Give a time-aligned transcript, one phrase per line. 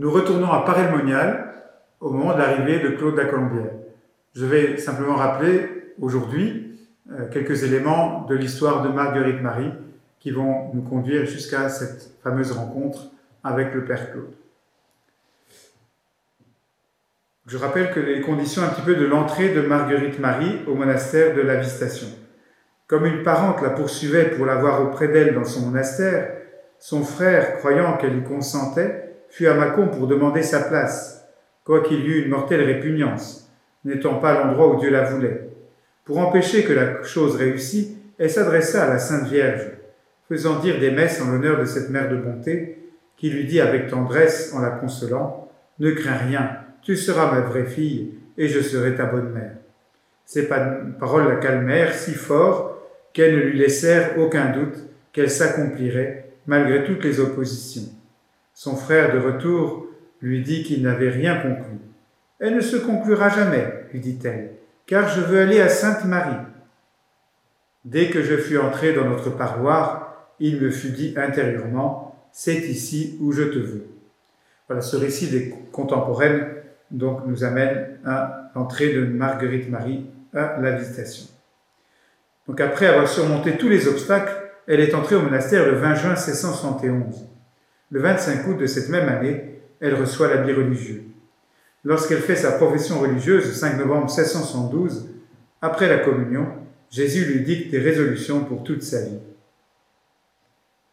[0.00, 1.54] Nous retournons à Parelmonial
[1.98, 3.72] au moment de l'arrivée de Claude la Colombière.
[4.32, 6.78] Je vais simplement rappeler aujourd'hui
[7.10, 9.72] euh, quelques éléments de l'histoire de Marguerite Marie
[10.20, 13.10] qui vont nous conduire jusqu'à cette fameuse rencontre
[13.42, 14.30] avec le Père Claude.
[17.48, 21.34] Je rappelle que les conditions un petit peu de l'entrée de Marguerite Marie au monastère
[21.34, 22.06] de la Visitation.
[22.86, 26.36] Comme une parente la poursuivait pour l'avoir auprès d'elle dans son monastère,
[26.78, 31.26] son frère, croyant qu'elle y consentait, fut à Mâcon pour demander sa place,
[31.64, 33.50] quoiqu'il y eût une mortelle répugnance,
[33.84, 35.48] n'étant pas l'endroit où Dieu la voulait.
[36.04, 39.68] Pour empêcher que la chose réussît, elle s'adressa à la Sainte Vierge,
[40.28, 42.78] faisant dire des messes en l'honneur de cette mère de bonté,
[43.16, 46.50] qui lui dit avec tendresse en la consolant, Ne crains rien,
[46.82, 49.56] tu seras ma vraie fille, et je serai ta bonne mère.
[50.24, 52.78] Ces paroles la calmèrent si fort
[53.12, 54.76] qu'elles ne lui laissèrent aucun doute
[55.12, 57.90] qu'elle s'accomplirait malgré toutes les oppositions.
[58.58, 59.86] Son frère de retour
[60.20, 61.78] lui dit qu'il n'avait rien conclu.
[62.40, 64.54] Elle ne se conclura jamais, lui dit-elle,
[64.84, 66.44] car je veux aller à Sainte-Marie.
[67.84, 73.16] Dès que je fus entré dans notre parloir, il me fut dit intérieurement, c'est ici
[73.20, 73.86] où je te veux.
[74.66, 76.48] Voilà, ce récit des contemporaines
[76.90, 80.04] donc nous amène à l'entrée de Marguerite Marie
[80.34, 81.26] à la visitation.
[82.48, 84.32] Donc après avoir surmonté tous les obstacles,
[84.66, 87.37] elle est entrée au monastère le 20 juin 1671.
[87.90, 91.04] Le 25 août de cette même année, elle reçoit l'habit religieux.
[91.84, 95.08] Lorsqu'elle fait sa profession religieuse le 5 novembre 1612,
[95.62, 96.46] après la communion,
[96.90, 99.20] Jésus lui dicte des résolutions pour toute sa vie.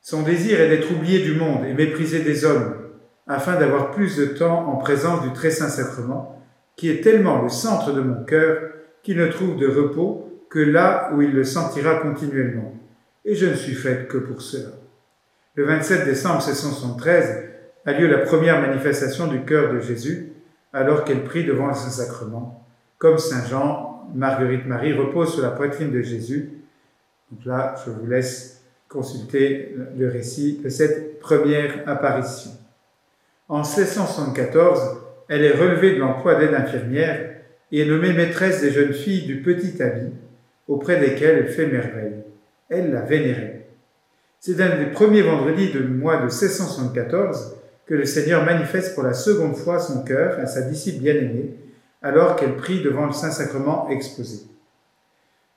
[0.00, 2.74] Son désir est d'être oublié du monde et méprisé des hommes,
[3.26, 6.42] afin d'avoir plus de temps en présence du très saint sacrement,
[6.76, 8.70] qui est tellement le centre de mon cœur
[9.02, 12.74] qu'il ne trouve de repos que là où il le sentira continuellement.
[13.26, 14.70] Et je ne suis faite que pour cela.
[15.58, 17.42] Le 27 décembre 1673
[17.84, 20.30] a lieu la première manifestation du cœur de Jésus,
[20.72, 22.64] alors qu'elle prie devant le Saint-Sacrement.
[22.98, 26.50] Comme Saint Jean, Marguerite Marie repose sur la poitrine de Jésus.
[27.32, 32.52] Donc là, je vous laisse consulter le récit de cette première apparition.
[33.48, 34.80] En 1674,
[35.28, 37.30] elle est relevée de l'emploi d'aide infirmière
[37.72, 40.12] et est nommée maîtresse des jeunes filles du Petit Ami,
[40.68, 42.22] auprès desquelles elle fait merveille.
[42.68, 43.57] Elle la vénérait.
[44.40, 47.56] C'est un des premiers vendredis du mois de 1674
[47.86, 51.54] que le Seigneur manifeste pour la seconde fois son cœur à sa disciple bien-aimée,
[52.02, 54.46] alors qu'elle prie devant le Saint-Sacrement exposé.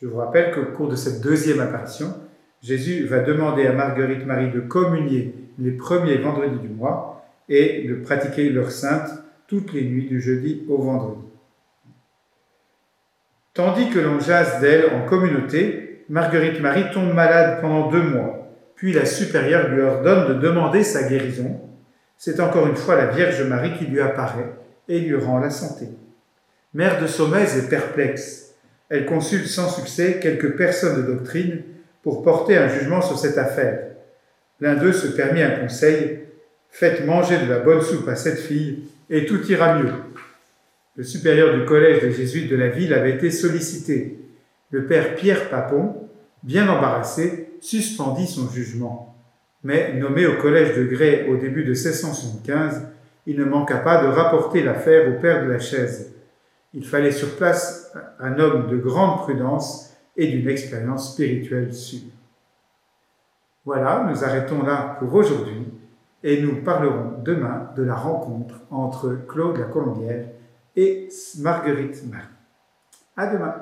[0.00, 2.14] Je vous rappelle qu'au cours de cette deuxième apparition,
[2.62, 7.96] Jésus va demander à Marguerite Marie de communier les premiers vendredis du mois et de
[7.96, 9.10] pratiquer leur sainte
[9.48, 11.22] toutes les nuits du jeudi au vendredi.
[13.54, 18.47] Tandis que l'on jase d'elle en communauté, Marguerite Marie tombe malade pendant deux mois
[18.78, 21.60] puis la supérieure lui ordonne de demander sa guérison.
[22.16, 24.52] C'est encore une fois la Vierge Marie qui lui apparaît
[24.88, 25.86] et lui rend la santé.
[26.74, 28.54] Mère de Sommès est perplexe.
[28.88, 31.62] Elle consulte sans succès quelques personnes de doctrine
[32.04, 33.80] pour porter un jugement sur cette affaire.
[34.60, 36.20] L'un d'eux se permit un conseil
[36.70, 39.90] Faites manger de la bonne soupe à cette fille et tout ira mieux.
[40.94, 44.18] Le supérieur du collège des jésuites de la ville avait été sollicité.
[44.70, 45.96] Le père Pierre Papon,
[46.44, 49.14] bien embarrassé, suspendit son jugement.
[49.64, 52.86] Mais nommé au collège de Grès au début de 1675,
[53.26, 56.14] il ne manqua pas de rapporter l'affaire au père de la chaise.
[56.72, 62.10] Il fallait sur place un homme de grande prudence et d'une expérience spirituelle sûre.
[63.64, 65.66] Voilà, nous arrêtons là pour aujourd'hui
[66.22, 70.26] et nous parlerons demain de la rencontre entre Claude la Colombière
[70.74, 71.08] et
[71.38, 72.24] Marguerite Marie.
[73.16, 73.54] À demain!